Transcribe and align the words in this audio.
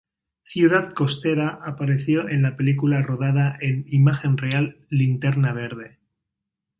Ciudad 0.41 0.93
Costera 0.93 1.59
apareció 1.63 2.27
en 2.27 2.41
la 2.41 2.57
película 2.57 3.03
rodada 3.03 3.55
en 3.61 3.85
imagen 3.87 4.35
real 4.35 4.77
"Linterna 4.89 5.53
Verde". 5.53 5.99